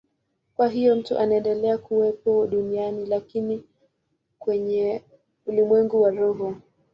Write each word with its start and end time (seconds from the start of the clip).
Kwa 0.55 0.67
hiyo 0.67 0.95
mtu 0.95 1.17
anaendelea 1.19 1.77
kuwepo 1.77 2.47
duniani, 2.47 3.05
lakini 3.05 3.63
kwenye 4.39 5.01
ulimwengu 5.45 6.01
wa 6.01 6.11
roho. 6.11 6.55